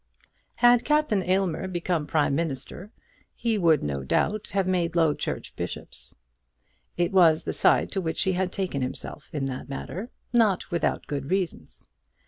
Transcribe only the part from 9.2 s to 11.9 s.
in that matter, not without good reasons.